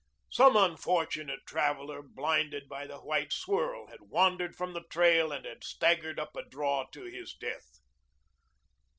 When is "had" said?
3.85-4.01, 5.45-5.63